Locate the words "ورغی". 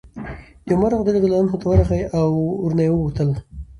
1.69-2.01